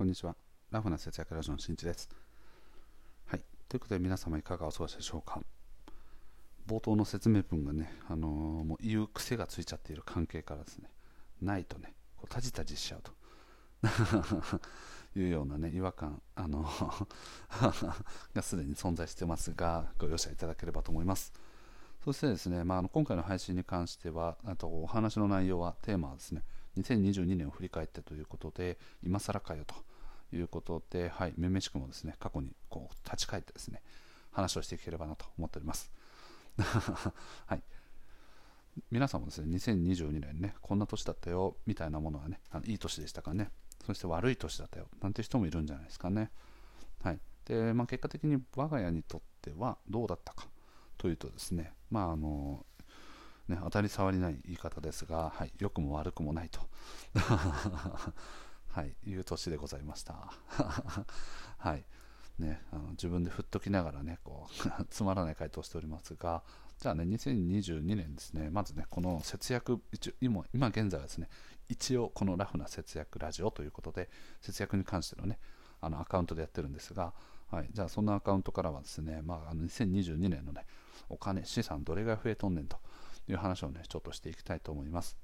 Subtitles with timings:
[0.00, 0.34] こんにちは。
[0.70, 2.08] ラフな節約ラジオのしんちです。
[3.26, 3.40] はい。
[3.68, 5.42] ということで皆様いかがお過ごしでしょうか。
[6.66, 10.88] 冒頭の説明文がね、あのー、もう言う癖がついちゃっている関係からですね、
[11.42, 13.12] ないとね、こうタジタジしちゃうと。
[15.20, 16.64] いうようなね、違和感、あの
[18.32, 21.30] がすでに存在してますが、ご容赦いただければと思います。
[22.02, 26.42] そしてですね、まあ、あの今回の配信に関しては、あとお話の内容は、テーマはですね、
[26.78, 29.74] 2022年を振り返ってということで、今更かよと
[30.32, 33.82] いうことで、はい、めめしくもですね、過去にこう立ち返ってですね、
[34.32, 35.90] 話をしていければなと思っております。
[37.46, 37.62] はい。
[38.90, 43.50] 皆さんもですね、2022年ね、こんな年だったよ、みたいなものはね、あのいい年でしたかね、
[43.84, 46.30] そして悪い年だったよ、なんて人もいるんじゃないですかね。
[47.02, 47.20] はい。
[47.46, 50.48] で、まあ、結果的に我が家にとってはどうだったか
[50.96, 52.64] というとですね、まあ、あの、
[53.48, 56.60] ね、当たり障りない言い方ですが、はい、良くも悪くもないと。
[58.72, 60.32] はい、いう年でございました。
[61.58, 61.84] はい。
[62.38, 64.48] ね、あの自分で振っときながらね、こ
[64.80, 66.42] う つまらない回答をしておりますが、
[66.78, 71.28] じゃあね、2022年ですね、まずね、この節約、一今今現在はですね、
[71.68, 74.08] 一応このラフな節約ラジオということで、
[74.40, 75.38] 節約に関してのね、
[75.80, 77.12] あのアカウントでやってるんですが、
[77.50, 80.64] はい、じゃあそのアカウントからはですね、まあ、あの2022年のね、
[81.08, 82.78] お金、資産どれぐらい増えとんねんと
[83.28, 85.18] いう話をね、ちょっとしていきたいと思います。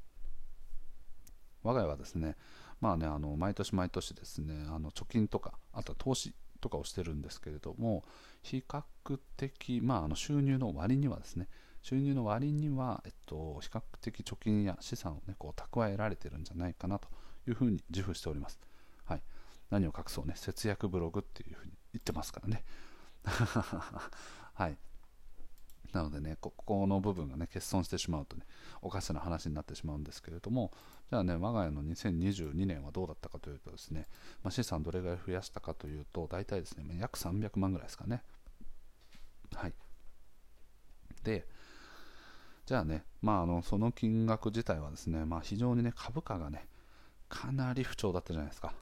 [1.67, 2.37] 我が家はですね、
[2.81, 8.05] まあね、あの毎年毎年ですね、あの貯金とか、あとは投資とかをしてるんですけれども、
[8.43, 8.83] 比較
[9.37, 11.49] 的、まあ、あの収入の割にはですね、
[11.83, 17.09] 収入の割には、えっと、比較的貯金や資産を、ね、こう蓄えられてるんじゃないかなと
[17.49, 18.61] いうふうに自負しております。
[19.05, 19.23] はい、
[19.71, 22.65] 何を隠そうね、節約ブログっていうふうに言ってますからね。
[24.55, 24.79] はい、
[25.93, 28.45] なのでね、ここの部分がね、欠損してしまうとね、
[28.83, 30.73] おかしな話になってしまうんですけれども、
[31.11, 34.09] じゃあね、我が家の2022年はどうだったかというとですね、
[34.43, 38.23] まあ、資産どれぐらい増やしたかというと、大体ですね、約300万ぐらいですかね。
[39.55, 39.75] はい。
[41.23, 41.47] で、
[42.67, 46.67] じゃあね、まあ、あのその金額自体はですね、まあ、非常にね、株価がね、
[47.29, 48.75] かなり不調だったじゃないですか。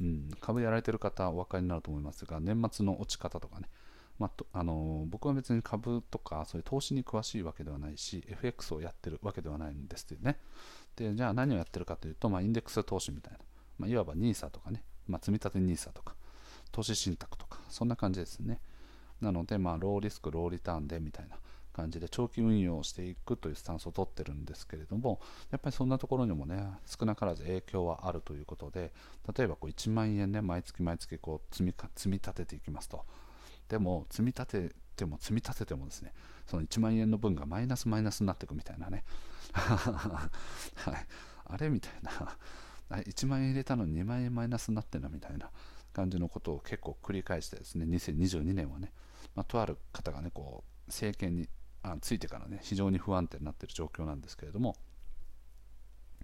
[0.00, 3.68] うん、株やられてる方お分かりになると思いますが、年末の落ち方とかね、
[4.18, 10.38] まあ、あの僕は別に株とかそういう投資に詳しいわけではないし FX をやってるわけではないんですよね。
[10.96, 13.38] でじゃあ何をやってるかというと、まあ、インデックス投資みたいな、
[13.78, 16.14] まあ、いわば NISA とかね、まあ、積立 NISA とか。
[16.72, 17.60] 投資信託とか。
[17.68, 18.60] そんな感じですね。
[19.20, 21.38] なので、まあ、ローリスクローリターンでみたいな
[21.76, 28.92] 感じで長期運用をしていくというスタンスを取ってるんですけれどもやっぱりそんなところにもね少なからず影響はあるということで
[29.36, 33.04] 例えばこう1万円ね毎月毎月こう積み立てていきますと。
[33.68, 36.12] でも積み立てても積み立ててもですね
[36.46, 39.04] その1万円の分がマイナスマイナスになっていくみたいなね。
[39.52, 40.30] は
[40.92, 41.06] い、
[41.46, 42.10] あれみたいな。
[43.02, 45.50] 1万円入れたのに2万円マイナスになってるなみたいな
[45.92, 48.92] 感じのことを結構繰り返してですね2022年はね、
[49.34, 51.48] まあ、とある方がねこう政権に
[51.82, 54.76] あついてからね非常に不安定になっている状況なんですけれども。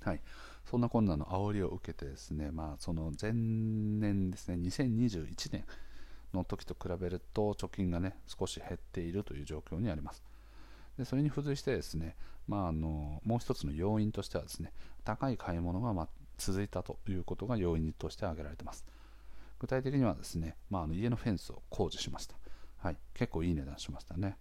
[0.05, 0.21] はい、
[0.65, 5.65] そんなこんなの煽りを受けてですね、まあ、その前年ですね、2021年
[6.35, 10.23] の時と比べると貯金がね少し減っているという状況にあります。
[10.99, 12.17] でそれに付随してですね、
[12.47, 14.73] まあ、あのもう一つの要因としてはですね
[15.05, 18.85] 高い買い物がま続いたということが要因として挙げられています。
[19.59, 22.35] 具体的にはですね、まあ、あの家のフェンスを工事しました、
[22.79, 24.37] はい、結構いい値段しましたね。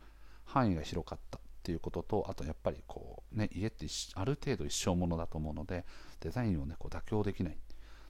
[0.45, 3.85] 範囲が広かったっていうこととあとやっぱりこう、ね、家って
[4.15, 5.85] ある程度一生ものだと思うので
[6.21, 7.57] デザインを、ね、こう妥協できない。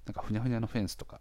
[0.06, 1.20] なんかふにゃふにゃのフェンスとか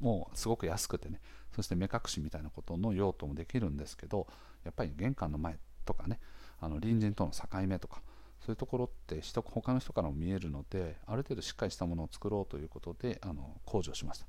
[0.00, 1.20] もうすごく安くてね
[1.54, 4.26] そして目隠しみたいなことの用途もできるんですけど
[4.64, 6.20] やっぱり玄関の前とかね
[6.60, 8.02] あの隣人との境目とか
[8.40, 14.26] そういうところって人他の人からも見えるのである程度しっかりしたものを作ろうということであの工事をしました。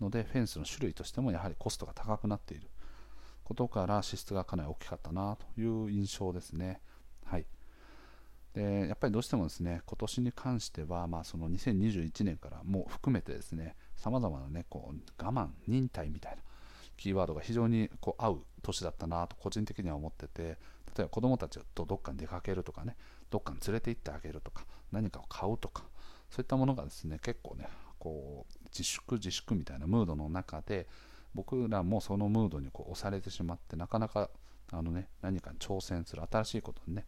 [0.00, 2.68] のでフェンスの種類としてもやはりコストが高くなっている。
[3.44, 6.80] ことから支出がかなり大きかったなという印象ですね。
[7.24, 7.46] はい。
[8.54, 16.42] でやっぱりどうしてもですね今年に関しては、まあ、その2021年からも含めてですねさまざまな、ね、こう我慢、忍耐みたいな
[16.96, 20.56] キーワードが非常にこう合う年だったなと個人的には思ってて例
[21.00, 22.96] えば子供たちとどっかに出かけるとかね
[23.30, 25.84] どっかに連れて行ってあげるとか何かを買うとか
[26.30, 30.86] そういったものがですね結構ねこう自粛自粛みたいなムードの中で
[31.34, 34.30] 僕らもそのムードにこう押されてしまってなかなか
[34.72, 37.04] あの、ね、何かに挑戦する新しいことにね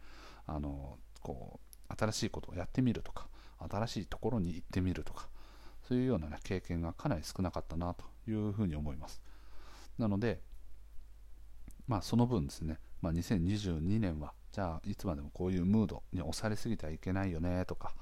[0.46, 1.58] あのこ
[1.88, 3.28] う新しいことをやってみるとか
[3.70, 5.28] 新しいところに行ってみるとか
[5.88, 9.22] そういうような、ね、経験がかなり少なかったなというふうに思います。
[9.96, 10.42] なので、
[11.86, 17.94] まあ、その分ですね、まあ、2022年はじゃあいつまでもこういうムードに押されすぎてはいけないよねとか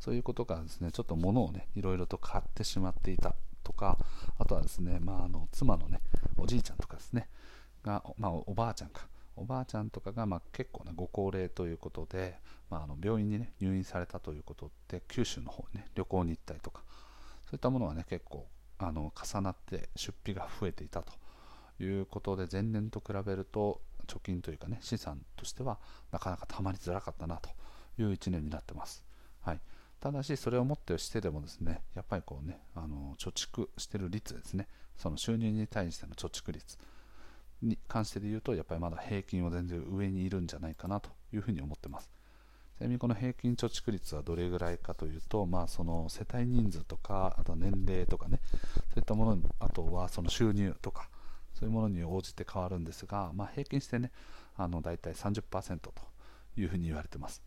[0.00, 3.96] そういうことからですねちょっと物をねいろいろと買ってしまっていたとか
[4.38, 6.00] あとはですね、まあ、あの妻のね
[6.36, 7.28] おじいちゃんとかですね
[7.84, 9.06] が、まあ、おばあちゃんか。
[9.36, 12.40] おばあちゃんとかが、まあ、結構ねご高齢ということで、
[12.70, 16.82] まあ、あの病院に、ね、入院されたということで九州の方に、ね、旅行に行ったりとか
[17.48, 18.46] そういったものはね結構
[18.76, 21.12] あの重なって出費が増えていたと
[21.82, 25.78] いうことで前年と比べると貯金というかね資産としては
[26.12, 27.48] なかなかたまりづらかったなと
[27.98, 29.02] いう1年になってます。
[29.40, 29.60] はい、
[29.98, 34.68] ただしそれをもってしてでもですねやっぱりこうねあの貯蓄してる率ですね。
[34.96, 36.76] その収入に対しての貯蓄率
[37.62, 42.17] に関してで言うとやっぱりまだ平均は全然上にいるんじゃないかなというふうに思ってます。
[42.78, 48.58] ちなみにこの平均貯蓄率はどれぐらいかというと、まあ、その世帯人数とかあと年齢とかねそ
[48.96, 51.08] ういったものあとはその収入とか
[51.54, 54.12] そういうものに応じて変わるんですが、まあ、平均してね
[54.56, 55.92] あの大体30%と
[56.56, 57.42] いうふうに言われてます。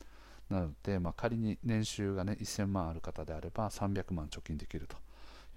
[0.50, 4.98] なので、まあ、仮に年収がね1000万ある方であれば300万貯金できると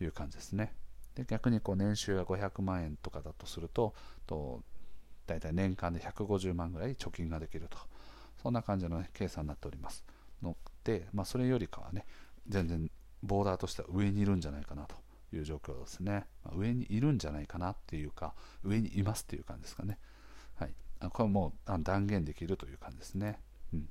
[0.00, 0.72] いう感じですね。
[1.16, 3.92] で逆にこう年収が500万円とかだとすると
[4.24, 4.62] と
[5.26, 7.76] 大体年間で150万ぐらい貯金ができると。
[8.44, 10.04] そんな感じの、ね、計算になっております
[10.42, 10.54] の
[10.84, 12.04] で、まあ、それよりかはね
[12.46, 12.90] 全然
[13.22, 14.94] ボーダーとしては上にいるんじゃないかなと
[15.34, 19.98] いう状況ですね、まあ、上にいるんじゃないかなっていうか上にいますっていう感じですかね。
[20.56, 20.74] はい。
[21.00, 23.40] これはもう断言できるという感じですね。
[23.72, 23.88] うん。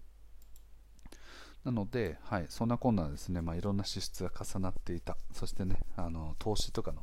[1.65, 7.01] なので、はい、そんなこんなですね、まあ、いろんな支出が重なっていた、そしてね、あの投資とかの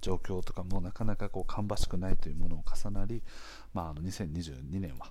[0.00, 3.22] 状況とかもなかなかこう芳しくないというものを重なり、
[3.74, 5.10] まあ、あの2022年は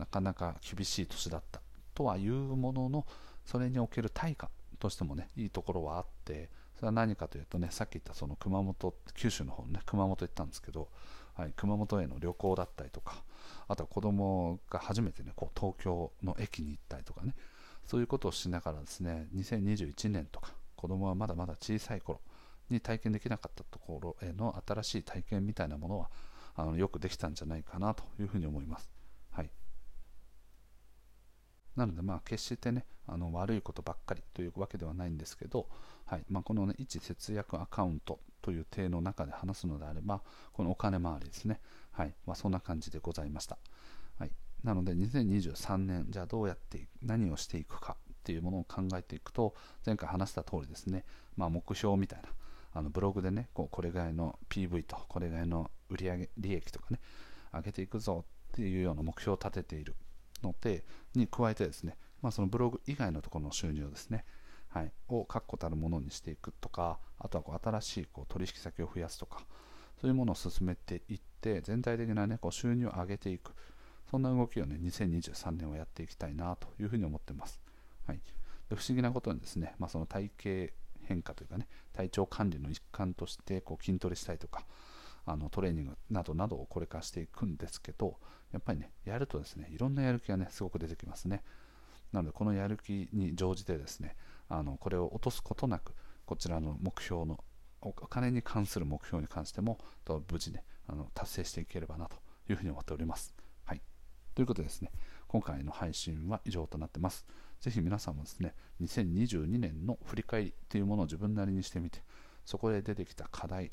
[0.00, 1.60] なかなか厳しい年だった
[1.94, 3.06] とはいうものの、
[3.44, 10.88] それにおける対価としてもね、いいところはあって、それは何かというとね、さっき言ったその熊本、九州の方ね、熊本行ったんですけど、
[11.34, 13.22] はい、熊本への旅行だったりとか、
[13.68, 17.34] あとは子供が初めてね、こう東京の駅に行ったりとかね、
[17.90, 22.20] そういうことをしながらですね2021年とか子供はまだまだ小さい頃
[22.70, 26.08] に体験できなかったところへの新しい体験みたいなものは
[26.54, 28.92] あのよくできたんじゃないかなというふうに思います。
[31.76, 35.66] なのでまあ決してねあの悪いことばっかりというわけではないんですけど、
[36.06, 36.24] はい。
[36.28, 40.22] まあ、この、ね、一節約アカウントという体の中で話すのであれば
[40.52, 41.60] このお金回りですね、
[41.92, 42.14] はい。
[42.26, 43.58] まあ、そんな感じでございました。
[44.18, 44.30] はい。
[44.62, 49.54] なので2023年じゃあどうやって何をしていくかっていうものを考えていくと
[49.86, 51.04] 前回話した通りですね、
[51.36, 52.28] まあ、目標みたいな
[52.74, 57.00] あのブログでねこうこれぐらいの PV とこれぐらいの売上利益とかね
[57.52, 59.94] 上げていくぞっていうような目標を立てている。
[60.42, 60.84] ので
[61.14, 64.24] に加えてですね、まあ、そのブログ以外のところの収入をですね
[64.70, 69.44] はい、を確固たるものにしていくとかあとはこう新しいこう取引先を増やすとか
[70.00, 73.52] そういうものを進めていって全体的な、ね、こう収入を上げていく
[74.10, 77.60] そんな動きをね、2023年はやっていきたいなというふうに思ってます。
[78.08, 78.20] はい、
[78.68, 80.72] で不思議なことにですね、まあ、その体型
[81.04, 84.66] 変化というかね、体調管理の一環としてこう筋トレしたいとか、
[85.26, 88.18] あのトレーニングなどなどをこれからしていくんですけど、
[88.52, 91.42] やっぱりね、やるとですね、いろんなやる気がね、すごく出てきますね。
[92.12, 94.16] なので、このやる気に乗じてですね、
[94.48, 95.94] あのこれを落とすことなく、
[96.26, 97.42] こちらの目標の
[97.80, 99.78] お金に関する目標に関しても
[100.30, 102.16] 無事ねあの達成していければなと
[102.48, 103.34] いうふうに思っております。
[103.64, 103.80] はい
[104.34, 104.90] ということでですね、
[105.28, 107.26] 今回の配信は以上となってます。
[107.60, 112.02] ぜひ皆さんもですね、2022年の振り返りというものを自分なりにしてみて、
[112.44, 113.70] そこで出てきた課題、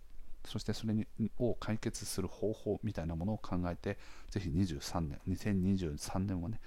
[0.48, 1.06] そしてそれに
[1.38, 3.98] を解決する方法みたいなものを考えて、
[4.30, 6.60] ぜひ23年、2023年はね、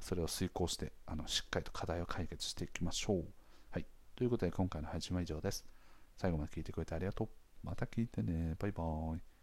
[0.00, 3.24] それを遂行して、あのしっかりと課題を解決していきましょう。
[3.70, 3.86] はい。
[4.16, 5.64] ということで、今回の配信は以上です。
[6.16, 7.28] 最後まで聞いてくれてありがとう。
[7.62, 8.54] また聞いてね。
[8.58, 9.37] バイバーイ。